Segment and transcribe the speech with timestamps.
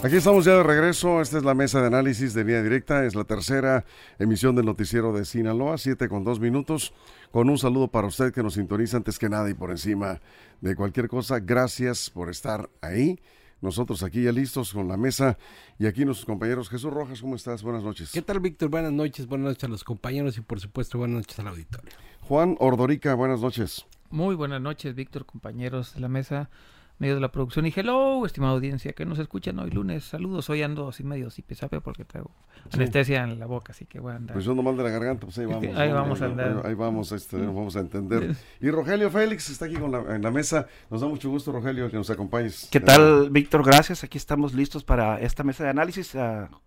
[0.00, 1.20] Aquí estamos ya de regreso.
[1.20, 3.04] Esta es la mesa de análisis de vía directa.
[3.04, 3.84] Es la tercera
[4.20, 6.94] emisión del noticiero de Sinaloa, siete con dos minutos.
[7.32, 10.20] Con un saludo para usted que nos sintoniza antes que nada y por encima
[10.60, 11.40] de cualquier cosa.
[11.40, 13.18] Gracias por estar ahí.
[13.60, 15.36] Nosotros aquí ya listos con la mesa
[15.80, 16.68] y aquí nuestros compañeros.
[16.68, 17.64] Jesús Rojas, ¿cómo estás?
[17.64, 18.12] Buenas noches.
[18.12, 18.68] ¿Qué tal, Víctor?
[18.68, 19.26] Buenas noches.
[19.26, 21.90] Buenas noches a los compañeros y por supuesto buenas noches al auditorio.
[22.20, 23.84] Juan Ordorica, buenas noches.
[24.10, 26.50] Muy buenas noches, Víctor, compañeros de la mesa
[26.98, 27.66] medio de la producción.
[27.66, 30.04] Y hello, estimada audiencia que nos escuchan hoy lunes.
[30.04, 32.30] Saludos, hoy ando así medio sipesape porque traigo
[32.72, 34.34] anestesia en la boca, así que voy a andar.
[34.34, 35.76] Pues yo no mal de la garganta, pues ahí vamos.
[35.76, 36.62] ahí vamos a andar.
[36.66, 38.36] Ahí, vamos, este, vamos a entender.
[38.60, 40.66] Y Rogelio Félix está aquí con la, en la mesa.
[40.90, 42.68] Nos da mucho gusto, Rogelio, que nos acompañes.
[42.70, 43.64] ¿Qué tal, Víctor?
[43.64, 44.04] Gracias.
[44.04, 46.16] Aquí estamos listos para esta mesa de análisis.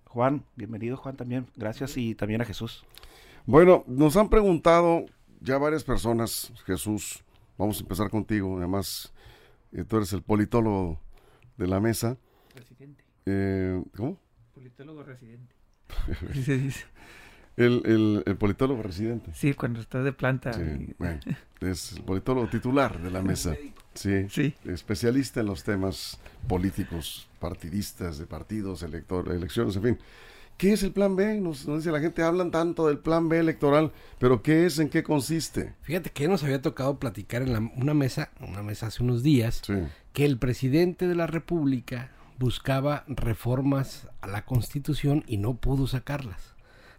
[0.05, 1.47] Juan, bienvenido, Juan, también.
[1.55, 2.85] Gracias y también a Jesús.
[3.45, 5.05] Bueno, nos han preguntado
[5.41, 7.23] ya varias personas, Jesús,
[7.57, 9.11] vamos a empezar contigo, además
[9.73, 10.99] eh, tú eres el politólogo
[11.57, 12.17] de la mesa.
[12.55, 13.03] Residente.
[13.25, 14.19] Eh, ¿Cómo?
[14.53, 15.55] Politólogo residente.
[16.43, 16.85] Se dice.
[17.57, 19.31] El, el, politólogo residente.
[19.33, 20.53] Sí, cuando estás de planta.
[20.53, 21.19] Sí, bueno,
[21.59, 23.55] es el politólogo titular de la mesa.
[23.93, 24.55] Sí, sí.
[24.65, 29.97] Especialista en los temas políticos, partidistas, de partidos, elector, elecciones, en fin.
[30.61, 31.41] ¿Qué es el plan B?
[31.41, 34.77] Nos, dice la gente, hablan tanto del plan B electoral, pero ¿qué es?
[34.77, 35.73] ¿En qué consiste?
[35.81, 39.63] Fíjate que nos había tocado platicar en una mesa, una mesa hace unos días,
[40.13, 46.53] que el presidente de la República buscaba reformas a la Constitución y no pudo sacarlas.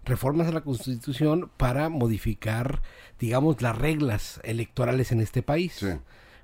[0.05, 2.83] Reformas a la Constitución para modificar,
[3.21, 5.87] digamos, las reglas electorales en este país.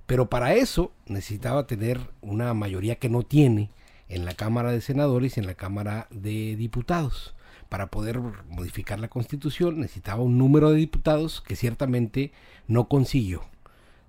[0.07, 3.73] Pero para eso necesitaba tener una mayoría que no tiene
[4.09, 7.35] en la Cámara de Senadores y en la Cámara de Diputados.
[7.69, 12.33] Para poder modificar la Constitución necesitaba un número de diputados que ciertamente
[12.67, 13.43] no consiguió.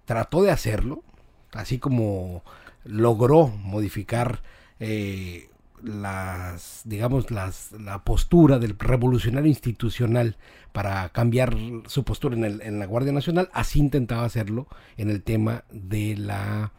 [0.06, 1.04] Trató de hacerlo,
[1.52, 2.44] así como
[2.86, 4.42] logró modificar
[4.80, 5.50] eh,
[5.84, 10.38] las, digamos, las, la postura del revolucionario institucional
[10.72, 11.56] para cambiar
[11.88, 14.68] su postura en, el, en la Guardia Nacional, así intentaba hacerlo
[14.98, 16.72] en el tema de la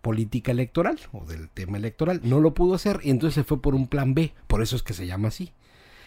[0.00, 2.20] política electoral o del tema electoral.
[2.24, 4.82] No lo pudo hacer y entonces se fue por un plan B, por eso es
[4.82, 5.52] que se llama así.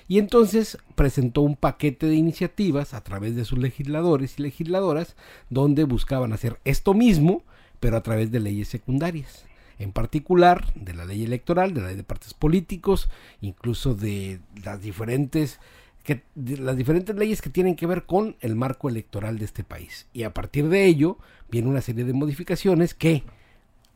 [0.08, 5.16] Y entonces presentó un paquete de iniciativas a través de sus legisladores y legisladoras
[5.52, 7.44] donde buscaban hacer esto mismo,
[7.80, 9.46] pero a través de leyes secundarias.
[9.78, 13.08] En particular de la ley electoral, de la ley de partidos políticos,
[13.40, 15.60] incluso de las diferentes
[16.04, 20.08] que, las diferentes leyes que tienen que ver con el marco electoral de este país.
[20.12, 21.20] Y a partir de ello
[21.52, 23.24] viene una serie de modificaciones que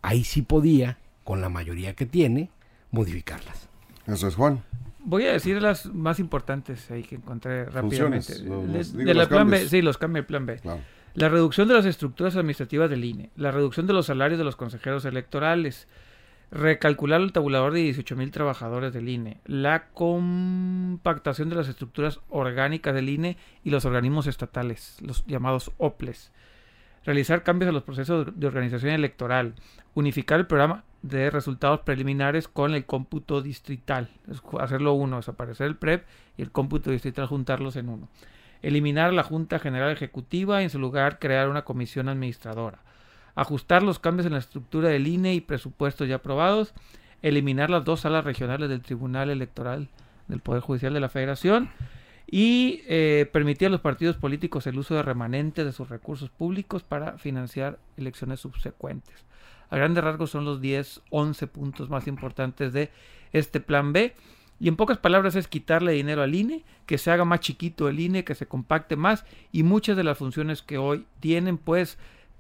[0.04, 2.52] ahí sí podía, con la mayoría que tiene,
[2.92, 3.68] modificarlas.
[4.06, 4.62] Eso es Juan.
[5.00, 8.36] Voy a decir las más importantes ahí que encontré rápidamente.
[8.40, 10.60] de, la plan B, sí, los cambios del plan B.
[11.16, 14.56] La reducción de las estructuras administrativas del INE, la reducción de los salarios de los
[14.56, 15.88] consejeros electorales,
[16.52, 22.94] recalcular el tabulador de 18 mil trabajadores del INE, la compactación de las estructuras orgánicas
[22.94, 26.32] del INE y los organismos estatales, los llamados OPLES,
[27.06, 29.56] realizar cambios a los procesos de organización electoral,
[29.94, 34.10] unificar el programa de resultados preliminares con el cómputo distrital,
[34.60, 36.06] hacerlo uno, desaparecer el PREP
[36.38, 38.08] y el cómputo distrital, juntarlos en uno.
[38.62, 42.80] Eliminar la Junta General Ejecutiva y en su lugar crear una comisión administradora.
[43.36, 46.74] Ajustar los cambios en la estructura del INE y presupuestos ya aprobados.
[47.22, 49.90] Eliminar las dos salas regionales del Tribunal Electoral
[50.30, 51.70] del Poder Judicial de la Federación
[52.36, 57.20] y eh, a los partidos políticos el uso de remanentes de sus recursos públicos para
[57.20, 59.24] financiar elecciones subsecuentes.
[59.70, 62.90] A grandes rasgos son los 10, 11 puntos más importantes de
[63.34, 64.16] este plan B.
[64.60, 68.00] Y en pocas palabras es quitarle dinero al INE, que se haga más chiquito el
[68.00, 72.00] INE, que se compacte más y muchas de las funciones que hoy tienen pues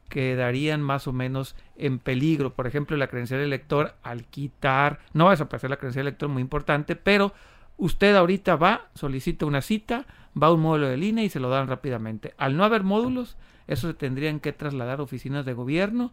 [0.09, 2.55] quedarían más o menos en peligro.
[2.55, 6.41] Por ejemplo, la credencial elector al quitar, no va a desaparecer la credencial elector, muy
[6.41, 7.31] importante, pero
[7.77, 10.05] Usted ahorita va, solicita una cita,
[10.41, 12.33] va a un módulo de línea y se lo dan rápidamente.
[12.37, 13.37] Al no haber módulos,
[13.67, 16.11] eso se tendrían que trasladar a oficinas de gobierno.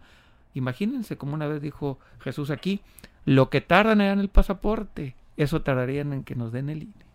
[0.54, 2.80] Imagínense, como una vez dijo Jesús aquí,
[3.24, 7.10] lo que tardan en el pasaporte, eso tardarían en que nos den el INE.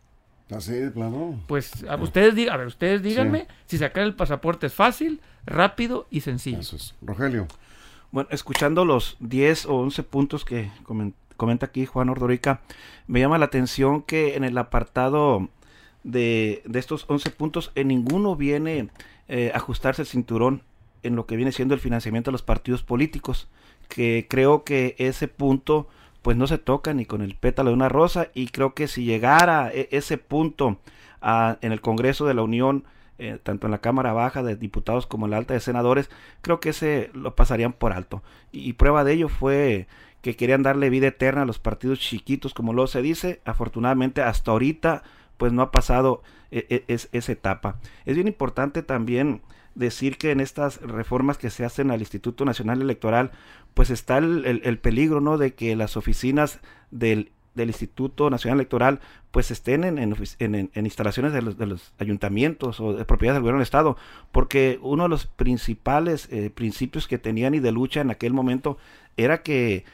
[0.56, 1.40] Así de plano.
[1.48, 6.22] Pues a ustedes, a ver, ustedes díganme si sacar el pasaporte es fácil, rápido y
[6.22, 6.60] sencillo.
[6.60, 6.94] Eso es.
[7.02, 7.48] Rogelio.
[8.12, 10.72] Bueno, escuchando los 10 o 11 puntos que
[11.38, 12.62] comenta aquí Juan Ordorica,
[13.08, 15.50] me llama la atención que en el apartado
[16.04, 18.90] de, de estos 11 puntos, en ninguno viene
[19.28, 20.62] eh, ajustarse el cinturón
[21.02, 23.48] en lo que viene siendo el financiamiento de los partidos políticos,
[23.90, 25.88] que creo que ese punto
[26.22, 29.04] pues no se toca ni con el pétalo de una rosa y creo que si
[29.04, 30.80] llegara e, ese punto
[31.62, 32.84] en el Congreso de la Unión,
[33.18, 36.10] eh, tanto en la Cámara Baja de Diputados como en la Alta de Senadores,
[36.42, 38.22] creo que ese lo pasarían por alto.
[38.52, 39.88] Y, prueba de ello fue
[40.26, 43.42] que querían darle vida eterna a los partidos chiquitos, como lo se dice.
[43.46, 45.04] Afortunadamente, hasta ahorita,
[45.38, 47.78] pues no ha pasado e, e, esa etapa.
[48.06, 49.44] Es bien importante también
[49.76, 53.34] decir que en estas reformas que se hacen al Instituto Nacional Electoral,
[53.76, 55.38] pues está el, peligro, ¿no?
[55.38, 61.56] De que las oficinas del, Instituto Nacional Electoral pues estén en, en, instalaciones de los,
[61.56, 63.96] de los, ayuntamientos o de propiedades del gobierno del Estado,
[64.32, 68.80] porque uno de los principales eh, principios que tenían y de lucha en aquel momento
[69.18, 69.86] era que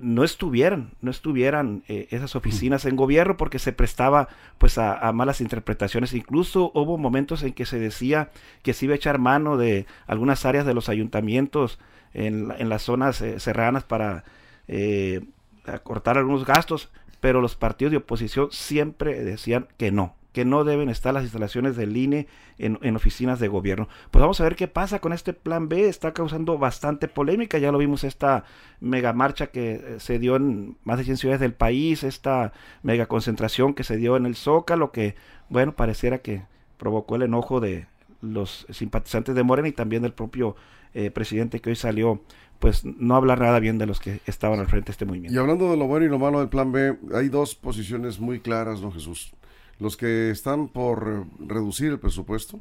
[0.00, 4.28] no estuvieran, no estuvieran eh, esas oficinas en gobierno porque se prestaba
[4.58, 6.12] pues a, malas interpretaciones.
[6.12, 8.30] Incluso hubo momentos en que se decía
[8.62, 11.78] que se iba a echar mano de algunas áreas de los ayuntamientos
[12.14, 14.24] en, en las zonas eh, serranas para
[14.68, 15.22] eh,
[15.66, 16.90] acortar algunos gastos,
[17.20, 21.76] pero los partidos de oposición siempre decían que no, que no deben estar las instalaciones
[21.76, 22.26] del INE
[22.58, 23.88] en, oficinas de gobierno.
[24.10, 25.88] Pues vamos a ver qué pasa con este plan B.
[25.88, 27.56] Está causando bastante polémica.
[27.56, 28.44] Ya lo vimos esta
[28.78, 32.52] mega marcha que eh, se dio en más de 100 ciudades del país, esta
[32.82, 35.14] mega concentración que se dio en el Zócalo, que,
[35.48, 36.42] bueno, pareciera que
[36.76, 37.86] provocó el enojo de
[38.20, 40.54] los simpatizantes de Morena y también del propio
[40.92, 42.20] eh, presidente que hoy salió
[42.58, 45.34] pues no hablar nada bien de los que estaban al frente de este movimiento.
[45.34, 48.40] Y hablando de lo bueno y lo malo del plan B, hay dos posiciones muy
[48.40, 49.32] claras, ¿no, Jesús?
[49.78, 52.60] Los que están por reducir el presupuesto,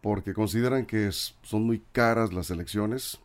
[0.00, 3.18] porque consideran que son muy caras las elecciones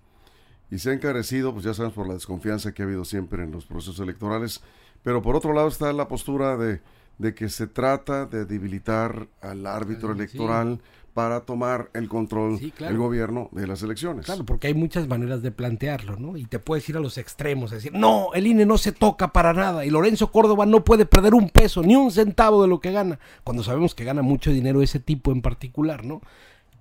[0.71, 3.51] y se ha encarecido, pues ya sabemos, por la desconfianza que ha habido siempre en
[3.51, 4.61] los procesos electorales.
[5.03, 6.79] Pero por otro lado está la postura de,
[7.17, 10.79] de que se trata de debilitar al árbitro electoral
[11.13, 14.25] para tomar el control del gobierno de las elecciones.
[14.25, 16.37] Claro, porque hay muchas maneras de plantearlo, ¿no?
[16.37, 19.53] Y te puedes ir a los extremos, decir, no, el INE no se toca para
[19.53, 22.91] nada y Lorenzo Córdoba no puede perder un peso, ni un centavo de lo que
[22.91, 26.21] gana, cuando sabemos que gana mucho dinero ese tipo en particular, ¿no?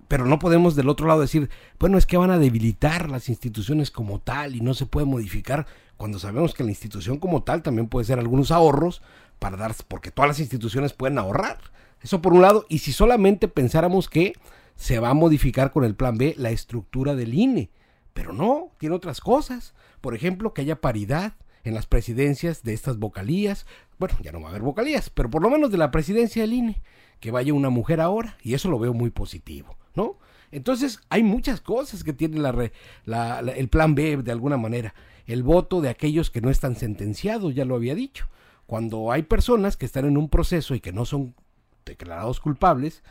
[0.07, 1.49] Pero no podemos del otro lado decir,
[1.79, 5.67] bueno, es que van a debilitar las instituciones como tal y no se puede modificar,
[5.97, 9.01] cuando sabemos que la institución como tal también puede ser algunos ahorros
[9.39, 11.59] para dar, porque todas las instituciones pueden ahorrar.
[12.01, 14.33] Eso por un lado, y si solamente pensáramos que
[14.75, 17.69] se va a modificar con el plan B la estructura del INE,
[18.13, 19.73] pero no, tiene otras cosas.
[20.01, 21.33] Por ejemplo, que haya paridad
[21.63, 23.65] en las presidencias de estas vocalías.
[23.99, 26.53] Bueno, ya no va a haber vocalías, pero por lo menos de la presidencia del
[26.53, 26.81] INE,
[27.19, 30.17] que vaya una mujer ahora, y eso lo veo muy positivo, ¿no?
[30.51, 34.93] Entonces, hay muchas cosas que tiene la, el plan B de alguna manera.
[35.25, 38.27] El voto de aquellos que no están sentenciados, ya lo había dicho.
[38.65, 41.35] Cuando hay personas que están en un proceso y que no son
[41.85, 43.03] declarados culpables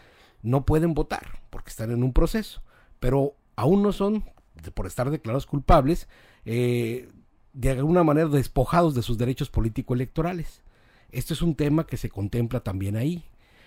[0.43, 2.63] no pueden votar porque están en un proceso,
[2.99, 4.25] pero aún no son,
[4.75, 6.09] por estar declarados culpables,
[6.45, 7.09] eh,
[7.53, 10.63] de alguna manera despojados de sus derechos político-electorales.
[11.11, 13.25] Esto es un tema que se contempla también ahí.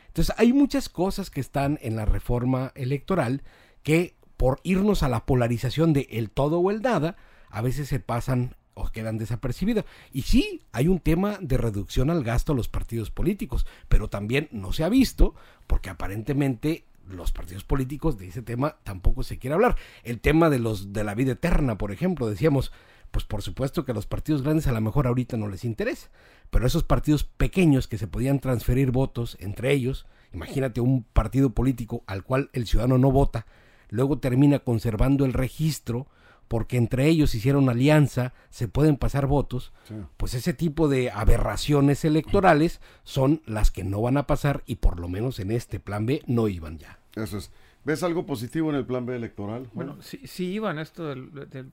[0.07, 3.41] Entonces hay muchas cosas que están en la reforma electoral
[3.81, 7.17] que por irnos a la polarización de el todo o el nada,
[7.49, 9.85] a veces se pasan o quedan desapercibidas.
[10.11, 14.49] Y sí, hay un tema de reducción al gasto a los partidos políticos, pero también
[14.51, 15.35] no se ha visto
[15.67, 19.77] porque aparentemente los partidos políticos de ese tema tampoco se quiere hablar.
[20.03, 22.71] El tema de los de la vida eterna, por ejemplo, decíamos,
[23.11, 26.09] pues por supuesto que a los partidos grandes a lo mejor ahorita no les interesa,
[26.49, 32.03] pero esos partidos pequeños que se podían transferir votos entre ellos, imagínate un partido político
[32.07, 33.45] al cual el ciudadano no vota,
[33.89, 36.07] luego termina conservando el registro
[36.47, 39.73] porque entre ellos hicieron alianza, se pueden pasar votos,
[40.17, 44.99] pues ese tipo de aberraciones electorales son las que no van a pasar y por
[44.99, 46.99] lo menos en este plan B no iban ya.
[47.15, 47.51] Eso es.
[47.85, 49.67] ¿Ves algo positivo en el plan B electoral?
[49.73, 51.29] Bueno, sí, sí iban esto del,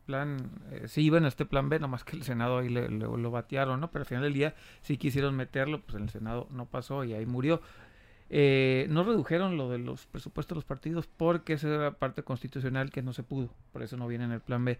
[0.06, 3.78] plan, eh, sí iban este plan B, nomás que el Senado ahí le, lo batearon,
[3.78, 3.92] ¿no?
[3.92, 7.12] Pero al final del día sí quisieron meterlo, pues en el Senado no pasó y
[7.12, 7.62] ahí murió.
[8.32, 12.90] Eh, no redujeron lo de los presupuestos de los partidos porque esa era parte constitucional
[12.90, 14.78] que no se pudo, por eso no viene en el plan B.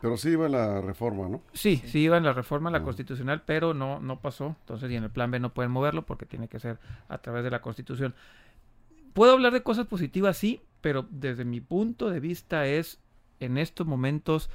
[0.00, 1.42] Pero sí iba en la reforma, ¿no?
[1.52, 4.56] Sí, sí, iba en la reforma, la constitucional, pero no, no pasó.
[4.60, 6.78] Entonces, y en el plan B no pueden moverlo porque tiene que ser
[7.08, 8.14] a través de la constitución.
[9.12, 13.00] Puedo hablar de cosas positivas, sí, pero desde mi punto de vista es,
[13.40, 14.50] en estos momentos,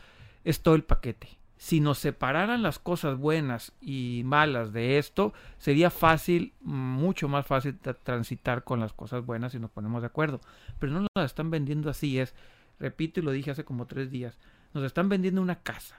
[0.46, 5.90] es todo el paquete si nos separaran las cosas buenas y malas de esto, sería
[5.90, 10.42] fácil, mucho más fácil transitar con las cosas buenas si nos ponemos de acuerdo.
[10.78, 12.36] Pero no las están vendiendo así, es
[12.82, 14.38] repito y lo dije hace como tres días,
[14.74, 15.98] nos están vendiendo una casa.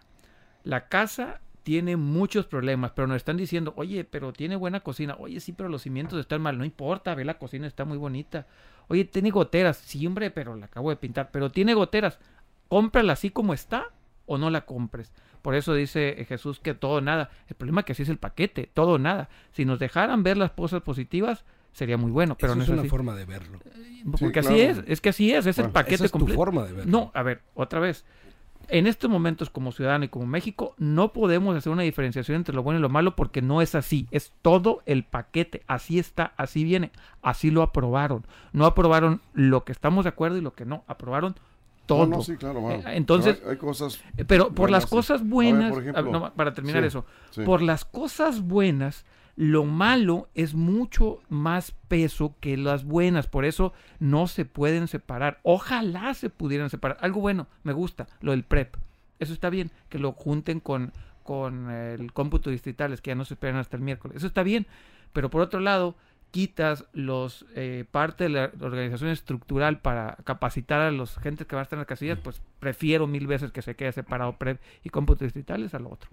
[0.64, 5.16] La casa tiene muchos problemas, pero nos están diciendo, oye, pero tiene buena cocina.
[5.18, 6.58] Oye, sí, pero los cimientos están mal.
[6.58, 8.46] No importa, ve la cocina, está muy bonita.
[8.88, 9.78] Oye, tiene goteras.
[9.78, 11.30] Sí, hombre, pero la acabo de pintar.
[11.32, 12.18] Pero tiene goteras.
[12.68, 13.93] Cómprala así como está
[14.26, 15.12] o no la compres.
[15.42, 17.30] Por eso dice Jesús que todo nada.
[17.48, 19.28] El problema es que así es el paquete, todo nada.
[19.52, 23.14] Si nos dejaran ver las cosas positivas, sería muy bueno, pero no es, una forma
[23.14, 23.58] de verlo.
[24.18, 26.90] Porque así es, es que así es, es el paquete tu forma de verlo.
[26.90, 28.04] No, a ver, otra vez
[28.68, 32.62] en estos momentos como ciudadano y como México no podemos hacer una diferenciación entre lo
[32.62, 36.64] bueno y lo malo porque no es así, es todo el paquete, así está, así
[36.64, 36.90] viene,
[37.22, 41.34] así lo aprobaron, no aprobaron lo que estamos de acuerdo y lo que no, aprobaron
[41.86, 42.06] todo.
[42.06, 45.74] No, sí, claro, eh, Entonces, hay, cosas eh, pero por las cosas buenas,
[46.36, 47.04] para terminar eso,
[47.44, 49.04] por las cosas buenas
[49.36, 55.40] lo malo es mucho más peso que las buenas, por eso no se pueden separar.
[55.42, 56.98] Ojalá se pudieran separar.
[57.00, 58.76] Algo bueno, me gusta, lo del PREP.
[59.18, 63.34] Eso está bien, que lo junten con, con el cómputo distritales, que ya no se
[63.34, 64.16] esperan hasta el miércoles.
[64.16, 64.66] Eso está bien,
[65.12, 65.96] pero por otro lado,
[66.34, 71.60] quitas los eh, parte de la organización estructural para capacitar a los gentes que van
[71.60, 74.90] a estar en las casillas, pues prefiero mil veces que se quede separado PREP y
[74.90, 76.10] cómputo distritales a lo otro.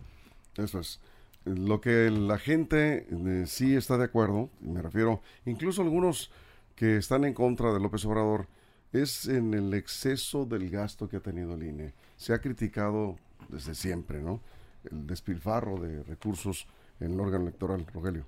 [0.57, 0.99] Eso es.
[1.43, 6.29] Lo que la gente eh, sí está de acuerdo, me refiero, incluso algunos
[6.75, 8.45] que están en contra de López Obrador,
[8.93, 11.95] es en el exceso del gasto que ha tenido el INE.
[12.15, 13.17] Se ha criticado
[13.49, 14.39] desde siempre, ¿no?
[14.83, 16.67] El despilfarro de recursos
[16.99, 18.27] en el órgano electoral, Rogelio.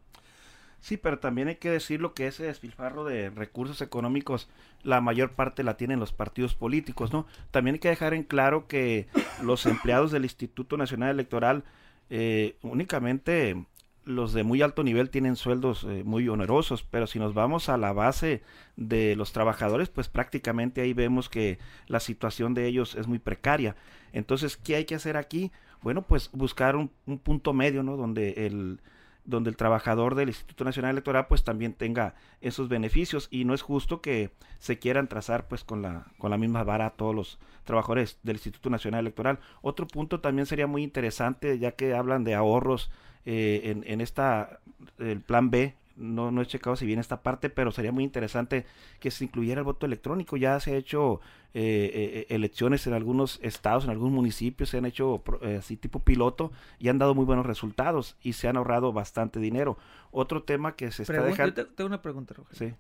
[0.84, 4.50] Sí, pero también hay que decirlo que ese despilfarro de recursos económicos,
[4.84, 7.26] la mayor parte la tienen los partidos políticos, ¿no?
[7.52, 9.08] También hay que dejar en claro que
[9.42, 11.64] los empleados del Instituto Nacional Electoral
[12.10, 13.66] eh, únicamente
[14.04, 17.78] los de muy alto nivel tienen sueldos eh, muy onerosos, pero si nos vamos a
[17.78, 18.44] la base
[18.76, 23.78] de los trabajadores, pues prácticamente ahí vemos que la situación de ellos es muy precaria.
[24.12, 25.50] Entonces, ¿qué hay que hacer aquí?
[25.82, 27.96] Bueno, pues buscar un, un punto medio, ¿no?
[27.96, 28.82] Donde el,
[29.26, 33.62] donde el trabajador del Instituto Nacional Electoral pues también tenga esos beneficios y no es
[33.62, 37.40] justo que se quieran trazar pues con la con la misma vara a todos los
[37.64, 39.40] trabajadores del Instituto Nacional Electoral.
[39.62, 42.92] Otro punto también sería muy interesante ya que hablan de ahorros
[43.26, 44.60] eh, en, en esta
[45.00, 48.66] el plan B no, no he checado si viene esta parte, pero sería muy interesante
[49.00, 50.38] que se incluyera el voto electrónico.
[50.38, 51.22] Ya se ha hecho
[51.54, 56.00] eh, eh, elecciones en algunos estados, en algunos municipios, se han hecho eh, así tipo
[56.00, 59.78] piloto y han dado muy buenos resultados y se han ahorrado bastante dinero.
[60.12, 61.68] Otro tema que se está dejando...
[61.68, 62.76] tengo una pregunta, Roger.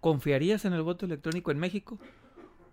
[0.00, 1.98] ¿Confiarías en el voto electrónico en México?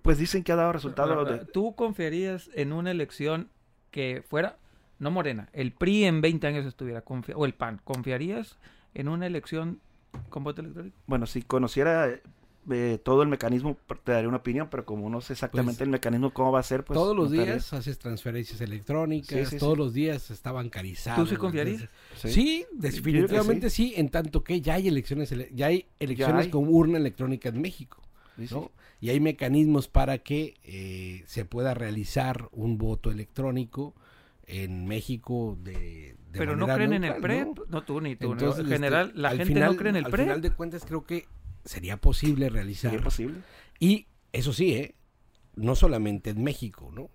[0.01, 1.47] Pues dicen que ha dado resultados.
[1.53, 3.49] ¿Tú confiarías en una elección
[3.89, 4.57] que fuera,
[4.99, 7.03] no Morena, el PRI en 20 años estuviera,
[7.35, 8.57] o el PAN, ¿confiarías
[8.93, 9.79] en una elección
[10.29, 10.97] con voto electrónico?
[11.07, 12.09] Bueno, si conociera
[12.71, 15.89] eh, todo el mecanismo, te daría una opinión, pero como no sé exactamente pues, el
[15.89, 16.97] mecanismo cómo va a ser, pues...
[16.97, 21.23] Todos los días haces transferencias electrónicas, todos los días está bancarizado.
[21.23, 21.89] ¿Tú sí confiarías?
[22.15, 27.49] Sí, definitivamente sí, en tanto que ya hay elecciones, ya hay elecciones con urna electrónica
[27.49, 28.01] en México.
[29.01, 33.93] Y hay mecanismos para que eh, se pueda realizar un voto electrónico
[34.47, 37.83] en México de, pero no creen en el PREP ¿no?
[37.83, 40.41] tú ni tú en este, general la gente no cree en el PREP al final
[40.41, 41.27] de cuentas creo que
[41.63, 43.39] sería posible realizar ¿Sería posible.
[43.79, 44.95] y eso sí eh
[45.55, 47.09] no solamente en México no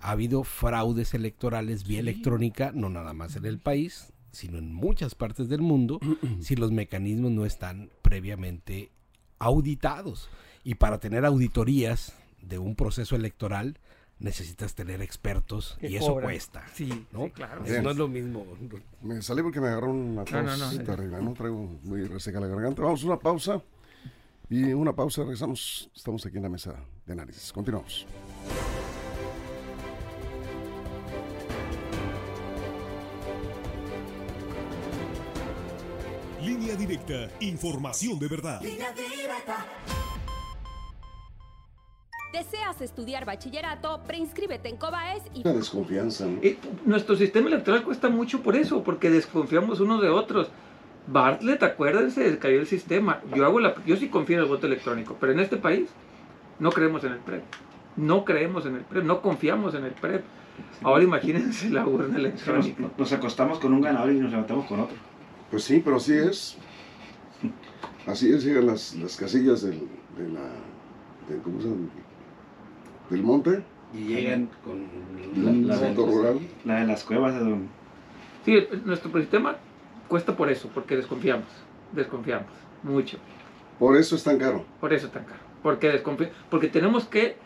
[0.00, 5.14] ha habido fraudes electorales vía electrónica no nada más en el país sino en muchas
[5.14, 6.00] partes del mundo
[6.40, 8.90] si los mecanismos no están previamente
[9.38, 10.28] auditados.
[10.62, 13.78] Y para tener auditorías de un proceso electoral
[14.20, 16.62] necesitas tener expertos y eso cuesta.
[16.74, 17.30] Sí, ¿no?
[17.30, 17.62] claro.
[17.82, 18.46] no es lo mismo.
[19.02, 21.32] Me salí porque me agarró una tos no, no, terrible, ¿no?
[21.32, 22.82] Traigo muy reseca la garganta.
[22.82, 23.62] Vamos a una pausa
[24.48, 25.90] y una pausa, regresamos.
[25.94, 26.74] Estamos aquí en la mesa
[27.06, 27.52] de análisis.
[27.52, 28.06] Continuamos.
[36.42, 38.62] Línea directa, información de verdad.
[38.62, 39.66] Línea directa.
[42.32, 44.02] ¿Deseas estudiar bachillerato?
[44.06, 45.42] Preinscríbete en COBAES y...
[45.42, 46.26] La desconfianza.
[46.84, 50.48] nuestro sistema electoral cuesta mucho por eso, porque desconfiamos unos de otros.
[51.08, 53.20] Bartlett, acuérdense, cayó el sistema.
[53.34, 55.88] Yo, hago la, yo sí confío en el voto electrónico, pero en este país
[56.60, 57.42] no creemos en el PREP.
[57.96, 60.22] No creemos en el PREP, no confiamos en el PREP.
[60.82, 62.90] Ahora imagínense la urna electrónica.
[62.96, 64.96] Nos, acostamos con un ganador y nos levantamos con otro.
[65.50, 66.56] Pues sí, pero así es.
[68.06, 69.80] Así es, llegan las, las casillas del,
[70.16, 70.42] de la...
[71.28, 71.88] De, ¿Cómo se llama?
[73.10, 73.62] Del monte.
[73.92, 74.86] Y llegan con
[75.66, 76.38] la, la, rural.
[76.64, 77.68] la de las cuevas de don...
[78.44, 79.56] Sí, nuestro sistema
[80.08, 81.48] cuesta por eso, porque desconfiamos,
[81.92, 82.52] desconfiamos
[82.84, 83.18] mucho.
[83.78, 84.64] Por eso es tan caro.
[84.80, 87.36] Por eso es tan caro, porque desconfiamos, porque tenemos que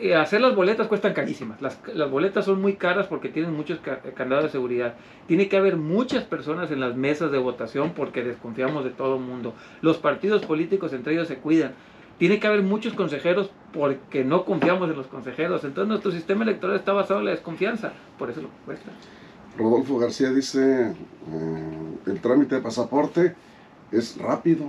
[0.00, 1.60] eh, hacer las boletas cuestan carísimas.
[1.60, 3.80] Las, las, boletas son muy caras porque tienen muchos
[4.14, 4.94] candados de seguridad.
[5.26, 9.22] Tiene que haber muchas personas en las mesas de votación porque desconfiamos de todo el
[9.22, 9.54] mundo.
[9.80, 11.72] Los partidos políticos entre ellos se cuidan.
[12.18, 15.64] Tiene que haber muchos consejeros porque no confiamos en los consejeros.
[15.64, 17.92] Entonces nuestro sistema electoral está basado en la desconfianza.
[18.18, 18.90] Por eso lo cuesta.
[19.56, 23.34] Rodolfo García dice, eh, el trámite de pasaporte
[23.92, 24.66] es rápido.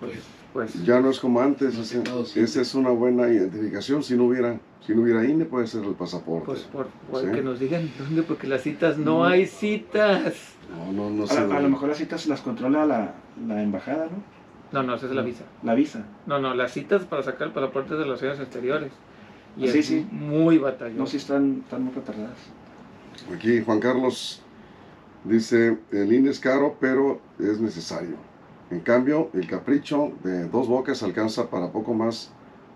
[0.00, 0.14] Pues,
[0.52, 1.76] pues, ya no es como antes.
[2.36, 4.02] esa es una buena identificación.
[4.02, 6.46] Si no hubiera si no hubiera INE puede ser el pasaporte.
[6.46, 10.34] Pues por, que nos digan dónde, porque las citas no, hay citas.
[10.70, 11.38] No, no, no sé.
[11.38, 13.14] A, lo mejor las citas las controla la,
[13.46, 14.31] la embajada, ¿no?
[14.72, 15.44] No, no, esa es la visa.
[15.62, 16.06] La visa.
[16.26, 18.92] No, no, las citas para sacar el pasaporte de las relaciones exteriores.
[19.56, 20.06] Y sí, sí.
[20.10, 20.98] muy batallón.
[20.98, 22.38] No, sí están, están muy retardadas.
[23.34, 24.42] Aquí Juan Carlos
[25.24, 28.16] dice, el INE es caro, pero es necesario.
[28.70, 32.32] En cambio, el capricho de dos bocas alcanza para poco más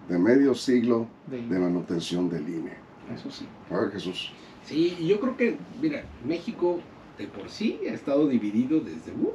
[0.09, 2.75] de medio siglo de, manutención del INE.
[3.15, 3.47] Eso sí.
[3.71, 4.33] A ver, Jesús.
[4.65, 6.81] Sí, yo creo que, mira, México
[7.17, 9.33] de por sí ha estado dividido desde uh,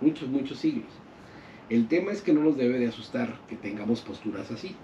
[0.00, 0.86] muchos, muchos siglos.
[1.70, 4.74] El tema es que no nos debe de asustar que tengamos posturas así.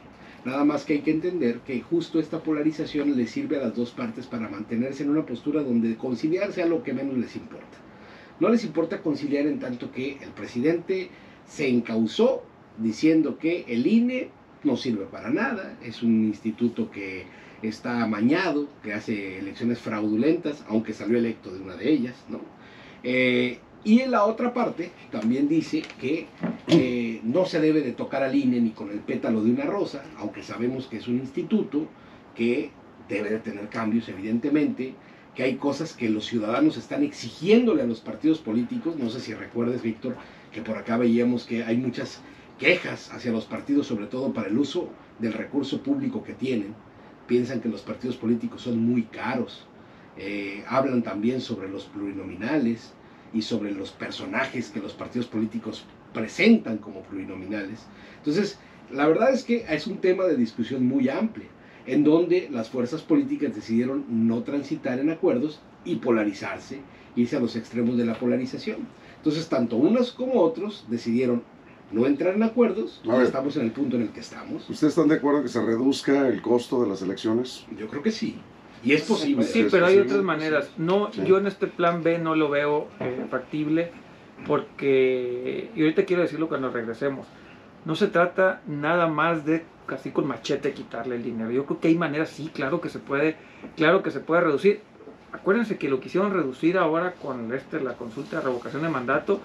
[0.45, 3.91] Nada más que hay que entender que justo esta polarización le sirve a las dos
[3.91, 7.77] partes para mantenerse en una postura donde conciliar sea lo que menos les importa.
[8.39, 11.11] No les importa conciliar en tanto que el presidente
[11.49, 12.45] se encausó
[12.79, 14.29] diciendo que el INE
[14.63, 17.25] no sirve para nada, es un instituto que
[17.63, 22.41] está amañado, que hace elecciones fraudulentas, aunque salió electo de una de ellas, ¿no?
[23.03, 26.27] Eh, y en la otra parte también dice que
[26.69, 30.43] no se debe de tocar al INE ni con el pétalo de una rosa, aunque
[30.43, 31.87] sabemos que es un instituto
[32.35, 32.71] que
[33.09, 34.95] debe de tener cambios evidentemente,
[35.35, 39.35] que hay cosas que los ciudadanos están exigiéndole a los partidos políticos, no sé si
[39.35, 40.17] recuerdes Víctor,
[40.53, 42.23] que por acá veíamos que hay muchas
[42.59, 46.75] quejas hacia los partidos, sobre todo para el uso del recurso público que tienen,
[47.27, 49.67] piensan que los partidos políticos son muy caros,
[50.17, 52.95] eh, hablan también sobre los plurinominales,
[53.33, 55.85] y sobre los personajes que los partidos políticos
[56.17, 57.81] presentan como plurinominales.
[58.17, 58.59] Entonces,
[58.91, 61.47] la verdad es que es un tema de discusión muy amplia,
[61.87, 66.81] en donde las fuerzas políticas decidieron no transitar en acuerdos y polarizarse,
[67.17, 68.89] irse a los extremos de la polarización.
[69.19, 71.43] Entonces, tanto unos como otros decidieron
[71.93, 74.69] no entrar en acuerdos y estamos en el punto en el que estamos.
[74.71, 77.67] ¿Ustedes están de acuerdo que se reduzca el costo de las elecciones?
[77.79, 78.39] Yo creo que sí.
[78.83, 79.45] Y es posible.
[79.45, 80.71] Sí, pero hay otras maneras.
[80.79, 83.91] No, Yo en este plan B no lo veo eh, factible
[84.47, 87.27] porque, y ahorita quiero decirlo cuando regresemos,
[87.85, 91.51] no se trata nada más de casi con machete quitarle el dinero.
[91.51, 93.37] Yo creo que hay maneras, sí, claro que se puede,
[93.77, 94.81] claro que se puede reducir.
[95.33, 99.41] Acuérdense que lo quisieron reducir ahora con este, la consulta de revocación de mandato.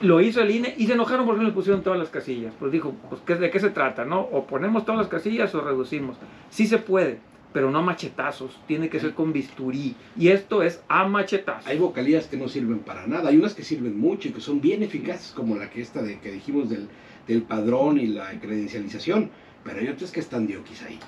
[0.00, 2.54] Lo hizo el INE y se enojaron porque no le pusieron todas las casillas.
[2.58, 4.04] Pues dijo, pues ¿de qué se trata?
[4.04, 4.20] ¿No?
[4.20, 6.16] O ponemos todas las casillas o reducimos.
[6.48, 7.18] Sí se puede
[7.56, 9.96] pero no a machetazos, tiene que ser con bisturí.
[10.14, 11.66] Y esto es a machetazos.
[11.66, 14.60] Hay vocalías que no sirven para nada, hay unas que sirven mucho y que son
[14.60, 16.86] bien eficaces, como la que esta de que dijimos del,
[17.26, 19.30] del padrón y la credencialización,
[19.64, 20.98] pero hay otras que están dioquis ahí.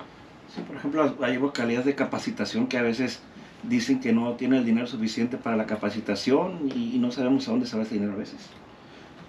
[0.54, 3.20] Sí, por ejemplo, hay vocalías de capacitación que a veces
[3.68, 7.66] dicen que no tienen el dinero suficiente para la capacitación y, no sabemos a dónde
[7.66, 8.40] se va ese dinero a veces.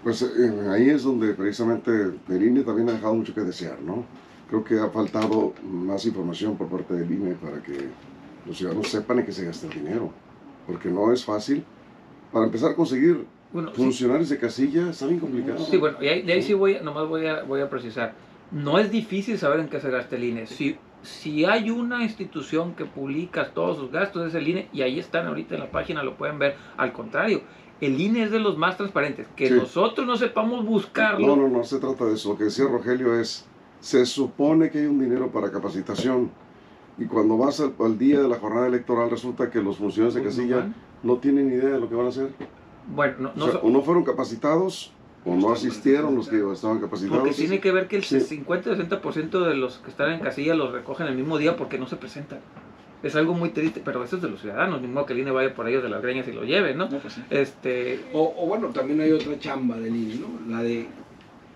[0.05, 4.05] Pues eh, ahí es donde precisamente el también ha dejado mucho que desear, ¿no?
[4.49, 7.87] Creo que ha faltado más información por parte del INE para que
[8.45, 10.11] los ciudadanos sepan en qué se gasta el dinero,
[10.65, 11.63] porque no es fácil.
[12.31, 13.25] Para empezar a conseguir
[13.73, 15.63] funcionarios de casilla está bien complicado.
[15.65, 18.13] Sí, bueno, y ahí, de ahí sí voy, nomás voy a, voy a precisar.
[18.51, 20.47] No es difícil saber en qué se gasta el INE.
[20.47, 24.99] Si, si hay una institución que publica todos sus gastos, es el INE, y ahí
[24.99, 26.55] están ahorita en la página, lo pueden ver.
[26.77, 27.41] Al contrario,
[27.81, 29.27] el INE es de los más transparentes.
[29.35, 31.27] Que nosotros no sepamos buscarlo.
[31.27, 32.29] No, no, no se trata de eso.
[32.29, 33.47] Lo que decía Rogelio es
[33.79, 36.31] se supone que hay un dinero para capacitación
[36.97, 40.67] y cuando vas al, día de la jornada electoral resulta que los funcionarios de casilla
[41.01, 42.29] no tienen idea de lo que van a hacer.
[42.93, 44.91] Bueno, no, o, no fueron capacitados
[45.25, 47.19] o no asistieron los que estaban capacitados.
[47.19, 51.07] Porque tiene que ver que el 50-60% de los que están en casilla los recogen
[51.07, 52.39] el mismo día porque no se presentan.
[53.01, 55.31] Es algo muy triste, pero eso es de los ciudadanos, ni modo que el INE
[55.31, 56.89] vaya por ellos de las greñas y lo lleve, ¿no?
[56.89, 58.01] Pues este...
[58.11, 60.53] O, o, bueno, también hay otra chamba del INE, ¿no?
[60.53, 60.85] La de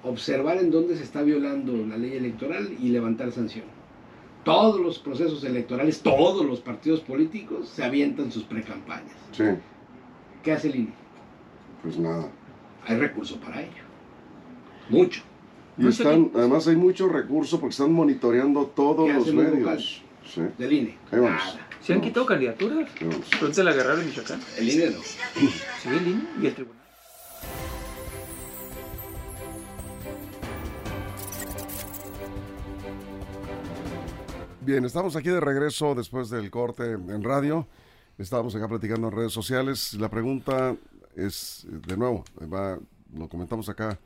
[0.04, 3.66] observar en dónde se está violando la ley electoral y levantar sanción.
[4.44, 9.16] Todos los procesos electorales, todos los partidos políticos se avientan sus precampañas.
[9.32, 9.46] Sí.
[10.44, 10.94] ¿Qué hace el INE?
[11.82, 12.30] Pues nada.
[12.86, 13.84] Hay recurso para ello.
[14.90, 15.22] Mucho.
[15.78, 20.04] Y están, además hay mucho recurso porque están monitoreando todos los medios.
[20.26, 20.42] Sí.
[20.58, 20.98] Del INE.
[21.12, 21.40] Nada.
[21.80, 22.90] ¿Se han quitado candidaturas?
[22.92, 24.40] Pregúntale la Guerrero en Michoacán.
[24.58, 25.00] El INE no.
[25.02, 26.83] Sí, el INE y el tribunal.
[34.66, 37.68] Bien, estamos aquí de regreso después del corte en radio.
[38.18, 39.94] Estábamos acá platicando en redes sociales.
[39.96, 40.78] La pregunta
[41.18, 42.24] es, de nuevo,
[43.14, 44.00] lo comentamos acá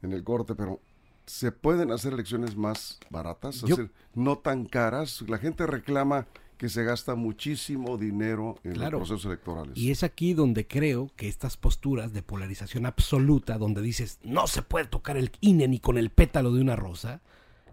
[0.00, 0.80] en el corte, pero
[1.26, 3.56] ¿se pueden hacer elecciones más baratas?
[3.56, 5.22] Es decir, no tan caras.
[5.26, 9.76] La gente reclama que se gasta muchísimo dinero en los procesos electorales.
[9.76, 14.62] Y es aquí donde creo que estas posturas de polarización absoluta, donde dices no se
[14.62, 17.20] puede tocar el INE ni con el pétalo de una rosa,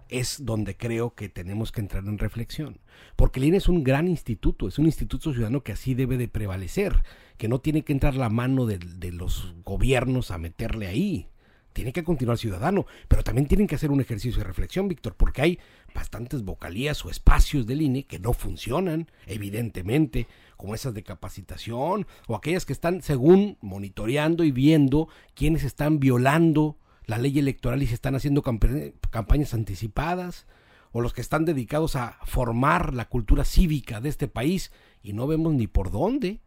[0.09, 2.79] es donde creo que tenemos que entrar en reflexión.
[3.15, 6.27] Porque el INE es un gran instituto, es un instituto ciudadano que así debe de
[6.27, 7.03] prevalecer,
[7.37, 8.79] que no tiene que entrar la mano de,
[9.11, 11.27] los gobiernos a meterle ahí
[11.73, 15.41] tiene que continuar ciudadano, pero también tienen que hacer un ejercicio de reflexión, Víctor, porque
[15.41, 15.59] hay
[15.93, 22.35] bastantes vocalías o espacios del INE que no funcionan, evidentemente, como esas de capacitación o
[22.37, 27.93] aquellas que están, según, monitoreando y viendo quiénes están violando la ley electoral y se
[27.93, 30.47] están haciendo campañas anticipadas,
[30.91, 34.71] o los que están dedicados a formar la cultura cívica de este país
[35.03, 36.39] y no vemos ni por dónde.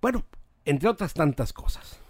[0.00, 0.24] Bueno,
[0.64, 2.00] entre otras tantas cosas.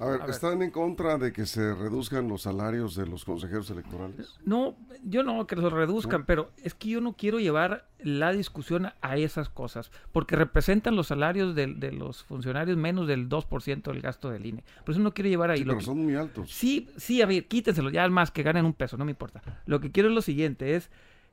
[0.00, 4.34] A ver, ¿están en contra de que se reduzcan los salarios de los consejeros electorales?
[4.46, 8.90] No, yo no que los reduzcan, pero es que yo no quiero llevar la discusión
[9.02, 14.30] a esas cosas, porque representan los salarios de, los funcionarios menos del 2% del gasto
[14.30, 14.64] del INE.
[14.86, 15.58] Por eso no quiero llevar ahí.
[15.58, 16.50] Sí, pero son muy altos.
[16.50, 19.42] Sí, sí, a ver, quítenselo, ya más que ganen un peso, no me importa.
[19.66, 20.88] Lo que quiero es lo siguiente, es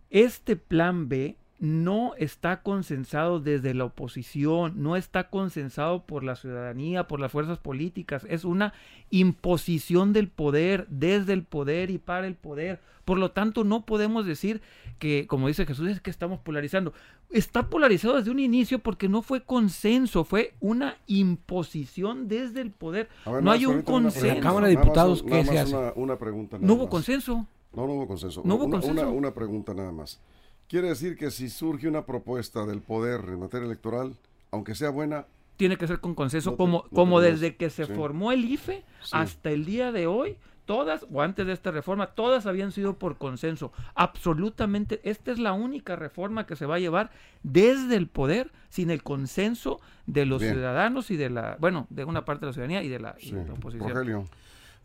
[0.09, 7.07] este plan B no está consensado desde la oposición, no está consensado por la ciudadanía,
[7.07, 8.73] por las fuerzas políticas, es una
[9.09, 12.79] imposición del poder, desde el poder y para el poder.
[13.05, 14.61] Por lo tanto, no podemos decir
[14.99, 16.93] que, como dice Jesús, es que estamos polarizando.
[17.29, 23.07] Está polarizado desde un inicio porque no fue consenso, fue una imposición desde el poder.
[23.41, 24.27] no hay un consenso.
[24.35, 25.75] la Cámara de Diputados, ¿qué se hace?
[25.95, 26.57] Una, pregunta.
[26.59, 27.47] no hubo consenso.
[27.73, 28.41] No, no hubo consenso.
[28.43, 29.09] No hubo consenso.
[29.09, 30.19] una pregunta nada más.
[30.67, 34.15] Quiere decir que si surge una propuesta del poder en materia electoral,
[34.51, 35.25] aunque sea buena...
[35.55, 39.65] Tiene que ser con consenso, como, como desde que se formó el IFE hasta el
[39.65, 43.71] día de hoy, todas, o antes de esta reforma, todas habían sido por consenso.
[43.95, 47.09] Absolutamente, esta es la única reforma que se va a llevar
[47.41, 52.23] desde el poder, sin el consenso de los ciudadanos y de la, bueno, de una
[52.23, 53.15] parte de la ciudadanía y de la,
[53.51, 54.27] oposición.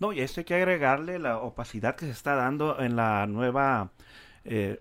[0.01, 3.91] No, y esto hay que agregarle la opacidad que se está dando en la nueva
[4.45, 4.81] eh,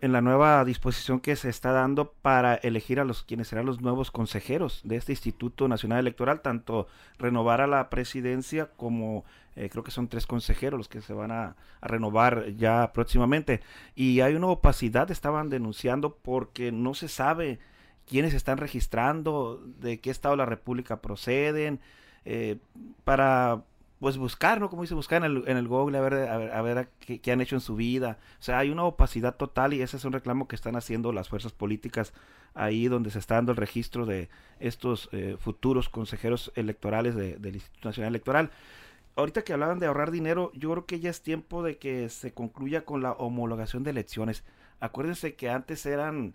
[0.00, 3.80] en la nueva disposición que se está dando para elegir a los quienes serán los
[3.80, 9.24] nuevos consejeros de este Instituto Nacional Electoral, tanto renovar a la presidencia como
[9.56, 13.60] eh, creo que son tres consejeros los que se van a, renovar ya próximamente.
[13.94, 17.58] Y hay una opacidad, estaban denunciando porque no se sabe
[18.06, 21.80] quiénes están registrando, de qué estado de la República proceden,
[22.24, 22.58] eh,
[23.04, 23.62] para
[24.00, 24.70] pues buscar, ¿no?
[24.70, 27.54] Como dice, buscar en el, en el Google a ver, a ver, qué, han hecho
[27.54, 28.18] en su vida.
[28.40, 31.28] O sea, hay una opacidad total y ese es un reclamo que están haciendo las
[31.28, 32.14] fuerzas políticas
[32.54, 37.90] ahí donde se está dando el registro de estos eh, futuros consejeros electorales del Instituto
[37.90, 38.50] Nacional Electoral.
[39.16, 42.32] Ahorita que hablaban de ahorrar dinero, yo creo que ya es tiempo de que se
[42.32, 44.44] concluya con la homologación de elecciones.
[44.80, 46.34] Acuérdense que antes eran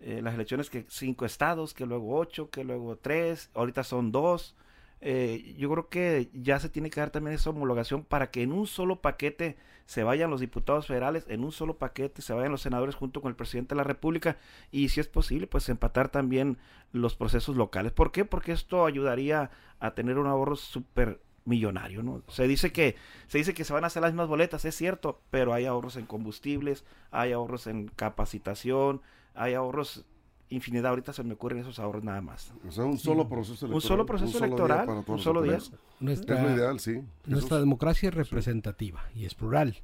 [0.00, 4.54] eh, las elecciones que cinco estados, que luego ocho, que luego tres, ahorita son dos
[5.00, 8.52] eh, yo creo que ya se tiene que dar también esa homologación para que en
[8.52, 9.56] un solo paquete
[9.86, 13.30] se vayan los diputados federales, en un solo paquete se vayan los senadores junto con
[13.30, 14.36] el presidente de la República
[14.70, 16.58] y si es posible pues empatar también
[16.92, 17.92] los procesos locales.
[17.92, 18.24] ¿Por qué?
[18.24, 22.22] Porque esto ayudaría a tener un ahorro súper millonario, ¿no?
[22.28, 25.22] Se dice que se dice que se van a hacer las mismas boletas, es cierto,
[25.30, 29.00] pero hay ahorros en combustibles, hay ahorros en capacitación,
[29.34, 30.04] hay ahorros
[30.50, 30.90] infinidad.
[30.90, 32.52] Ahorita se me ocurren esos ahorros nada más.
[32.66, 33.74] O sea, un solo proceso electoral.
[33.74, 35.58] Un solo proceso electoral, un solo día.
[36.00, 37.02] Nuestra, es lo ideal, sí.
[37.26, 39.76] Nuestra democracia es representativa y es plural.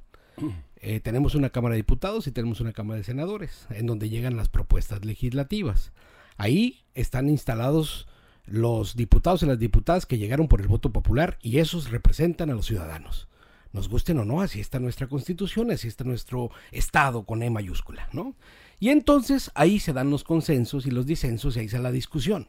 [0.77, 4.37] Eh, tenemos una Cámara de Diputados y tenemos una Cámara de Senadores, en donde llegan
[4.37, 5.91] las propuestas legislativas.
[6.37, 8.07] Ahí están instalados
[8.45, 12.53] los diputados y las diputadas que llegaron por el voto popular y esos representan a
[12.53, 13.27] los ciudadanos.
[13.75, 18.07] Nos gusten o no, así está nuestra constitución, así está nuestro Estado con E mayúscula,
[18.13, 18.33] ¿no?
[18.79, 22.47] Y entonces ahí se dan los consensos y los disensos y ahí se la discusión.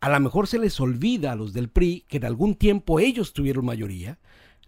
[0.00, 3.34] A lo mejor se les olvida a los del PRI que en algún tiempo ellos
[3.34, 4.18] tuvieron mayoría.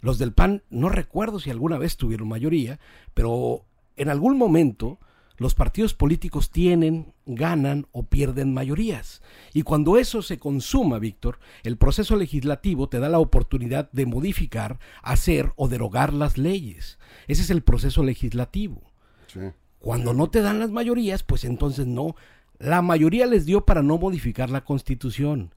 [0.03, 2.79] Los del PAN no recuerdo si alguna vez tuvieron mayoría,
[3.15, 3.65] pero
[3.97, 4.99] en algún momento
[5.43, 9.21] los partidos políticos tienen, ganan o pierden mayorías.
[9.53, 14.79] Y cuando eso se consuma, Víctor, el proceso legislativo te da la oportunidad de modificar,
[15.03, 16.99] hacer o derogar las leyes.
[17.27, 18.83] Ese es el proceso legislativo.
[19.27, 19.41] Sí.
[19.81, 22.15] Cuando no te dan las mayorías, pues entonces no.
[22.59, 25.55] La mayoría les dio para no modificar la constitución.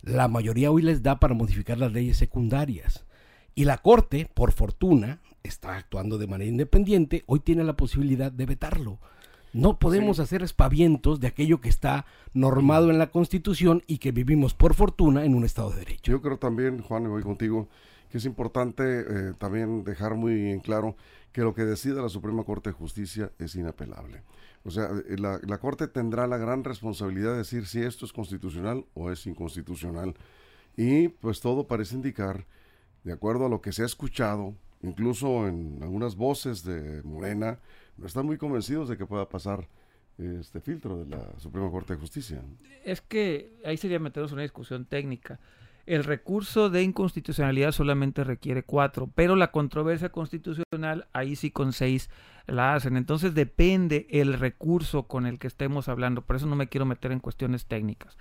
[0.00, 3.04] La mayoría hoy les da para modificar las leyes secundarias.
[3.54, 8.46] Y la Corte, por fortuna, está actuando de manera independiente, hoy tiene la posibilidad de
[8.46, 8.98] vetarlo.
[9.56, 14.52] No podemos hacer espavientos de aquello que está normado en la Constitución y que vivimos
[14.52, 16.12] por fortuna en un Estado de Derecho.
[16.12, 17.66] Yo creo también, Juan, y voy contigo,
[18.10, 20.94] que es importante eh, también dejar muy en claro
[21.32, 24.24] que lo que decida la Suprema Corte de Justicia es inapelable.
[24.62, 28.12] O sea, eh, la, la, Corte tendrá la gran responsabilidad de decir si esto es
[28.12, 30.16] constitucional o es inconstitucional.
[30.76, 32.44] Y pues todo parece indicar,
[33.04, 37.58] de acuerdo a lo que se ha escuchado, incluso en algunas voces de Morena,
[38.04, 39.68] están muy convencidos de que pueda pasar
[40.18, 42.42] este filtro de la Suprema Corte de Justicia.
[42.84, 45.38] Es que ahí sería meternos en una discusión técnica.
[45.84, 52.10] El recurso de inconstitucionalidad solamente requiere cuatro, pero la controversia constitucional ahí sí con seis
[52.46, 52.96] la hacen.
[52.96, 56.22] Entonces depende el recurso con el que estemos hablando.
[56.22, 58.16] Por eso no me quiero meter en cuestiones técnicas.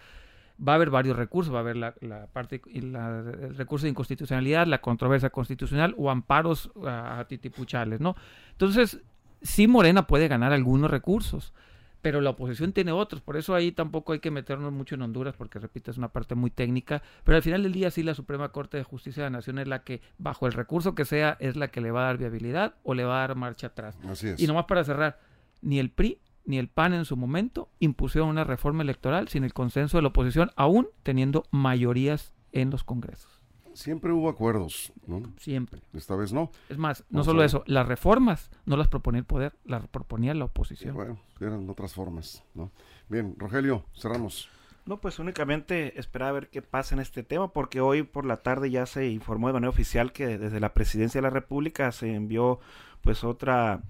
[0.59, 3.89] Va a haber varios recursos, va a haber la, la parte, la, el recurso de
[3.89, 8.15] inconstitucionalidad, la controversia constitucional o amparos a titipuchales, ¿no?
[8.51, 9.01] Entonces,
[9.41, 11.53] sí Morena puede ganar algunos recursos,
[12.01, 15.35] pero la oposición tiene otros, por eso ahí tampoco hay que meternos mucho en Honduras,
[15.35, 18.49] porque repito, es una parte muy técnica, pero al final del día sí la Suprema
[18.49, 21.55] Corte de Justicia de la Nación es la que, bajo el recurso que sea, es
[21.55, 23.97] la que le va a dar viabilidad o le va a dar marcha atrás.
[24.07, 24.39] Así es.
[24.39, 25.19] Y nomás para cerrar,
[25.61, 29.53] ni el PRI ni el PAN en su momento impusieron una reforma electoral sin el
[29.53, 33.34] consenso de la oposición, aún teniendo mayorías en los congresos
[33.75, 35.21] siempre hubo acuerdos, ¿no?
[35.37, 35.81] Siempre.
[35.93, 36.49] Esta vez no.
[36.69, 40.45] Es más, no solo eso, las reformas no las proponía el poder, las proponía la
[40.45, 40.95] oposición.
[40.95, 42.71] bueno, eran otras formas, ¿no?
[43.09, 44.49] Bien, Rogelio, cerramos.
[44.85, 48.37] No, pues únicamente esperar a ver qué pasa en este tema, porque hoy por la
[48.37, 52.13] tarde ya se informó de manera oficial que desde la presidencia de la República se
[52.13, 52.59] envió
[53.01, 53.81] pues otra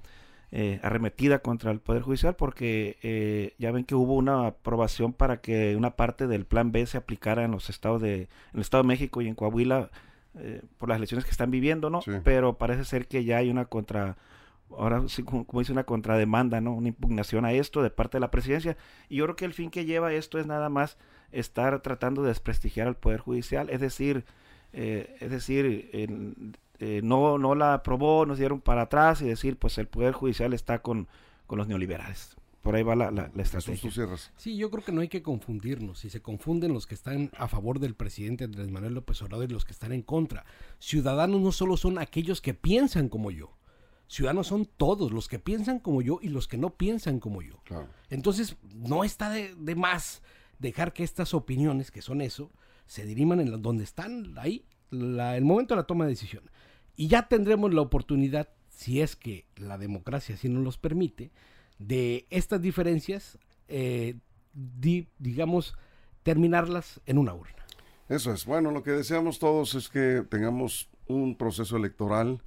[0.51, 5.41] eh, arremetida contra el Poder Judicial porque eh, ya ven que hubo una aprobación para
[5.41, 8.83] que una parte del Plan B se aplicara en los estados de, en el Estado
[8.83, 9.89] de México y en Coahuila
[10.37, 12.01] eh, por las elecciones que están viviendo, ¿no?
[12.23, 14.17] Pero parece ser que ya hay una contra,
[14.69, 16.73] ahora sí, como, dice, una contrademanda, ¿no?
[16.73, 18.77] Una impugnación a esto de parte de la presidencia.
[19.09, 20.97] Y yo creo que el fin que lleva esto es nada más
[21.31, 24.25] estar tratando de desprestigiar al Poder Judicial, es decir,
[24.73, 29.77] es decir, en, eh, no, no la aprobó, nos dieron para atrás y decir, pues
[29.77, 31.07] el Poder Judicial está con,
[31.47, 32.35] con los neoliberales.
[32.65, 33.91] Por ahí va la, la, estrategia.
[34.37, 35.99] Sí, yo creo que no hay que confundirnos.
[35.99, 39.53] Si se confunden los que están a favor del presidente Andrés Manuel López Obrador y
[39.53, 40.45] los que están en contra.
[40.79, 43.55] Ciudadanos no solo son aquellos que piensan como yo.
[44.07, 47.61] Ciudadanos son todos los que piensan como yo y los que no piensan como yo.
[48.09, 50.23] Entonces, no está de, de, más
[50.57, 52.51] dejar que estas opiniones, que son eso,
[52.87, 56.43] se diriman en donde están ahí, la, el momento de la toma de decisión.
[56.95, 61.31] Y ya tendremos la oportunidad, si es que la democracia así nos los permite,
[61.79, 64.15] de estas diferencias, eh,
[65.19, 65.75] digamos,
[66.23, 67.65] terminarlas en una urna.
[68.07, 68.45] Eso es.
[68.45, 72.41] Bueno, lo que deseamos todos es que tengamos un proceso electoral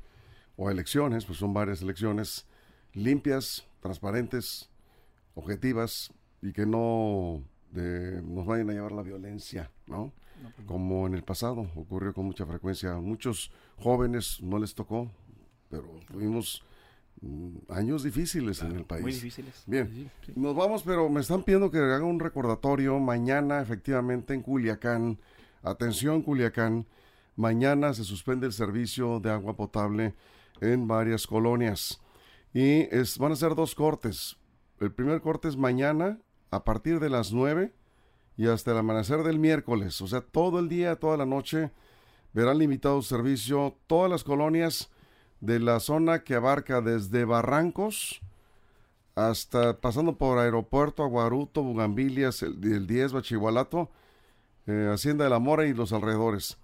[0.57, 2.47] o elecciones, pues son varias elecciones,
[2.93, 4.71] limpias, transparentes,
[5.35, 10.13] objetivas y que no nos vayan a llevar la violencia, ¿no?
[10.43, 12.95] Pues como en el pasado ocurrió con mucha frecuencia.
[12.95, 15.11] Muchos jóvenes no les tocó,
[15.71, 16.65] pero tuvimos
[17.21, 19.03] mm, años difíciles en el país.
[19.03, 19.63] Muy difíciles.
[19.67, 25.19] Bien, nos vamos, pero me están pidiendo que haga un recordatorio mañana, efectivamente, en Culiacán.
[25.63, 26.87] Atención, Culiacán.
[27.37, 30.15] Mañana se suspende el servicio de agua potable
[30.61, 32.01] en varias colonias.
[32.53, 34.37] Y es, van a ser dos cortes.
[34.81, 36.19] El primer corte es mañana
[36.51, 37.73] a partir de las 9
[38.39, 41.73] y hasta el amanecer del miércoles, o sea, todo el día, toda la noche,
[42.33, 44.91] verán limitado servicio todas las colonias
[45.41, 48.21] de la zona que abarca desde Barrancos
[49.17, 53.91] hasta pasando por Aeropuerto, Aguaruto, Bugambilias, el, 10, Bachihualato,
[54.69, 56.59] eh, Hacienda de la Mora y los alrededores.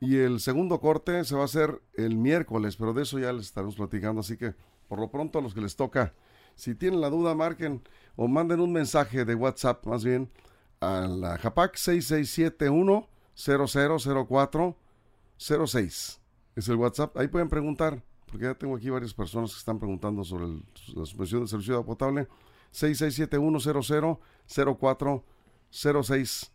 [0.00, 3.46] Y el segundo corte se va a hacer el miércoles, pero de eso ya les
[3.46, 4.54] estaremos platicando, así que
[4.88, 6.12] por lo pronto a los que les toca,
[6.54, 7.80] si tienen la duda, marquen
[8.14, 10.28] o manden un mensaje de WhatsApp más bien
[10.80, 14.76] a la JAPAC 6671 0004
[15.36, 16.20] 06.
[16.56, 17.16] Es el WhatsApp.
[17.16, 21.40] Ahí pueden preguntar, porque ya tengo aquí varias personas que están preguntando sobre la suspensión
[21.40, 22.28] del servicio de agua potable.
[22.70, 23.60] 6671
[24.76, 25.24] 0004
[25.70, 26.52] 06.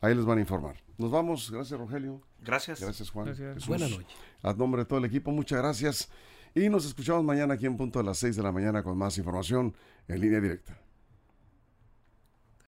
[0.00, 0.76] Ahí les van a informar.
[0.96, 1.50] Nos vamos.
[1.50, 2.20] Gracias, Rogelio.
[2.40, 2.80] Gracias.
[2.80, 3.34] Gracias, Juan.
[3.66, 4.06] Buenas noches.
[4.42, 6.08] A nombre de todo el equipo, muchas gracias.
[6.54, 9.18] Y nos escuchamos mañana aquí en punto de las 6 de la mañana con más
[9.18, 9.74] información
[10.06, 10.80] en línea directa.